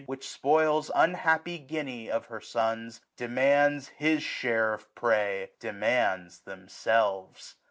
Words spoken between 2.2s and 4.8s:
her sons, 1020 Demands his share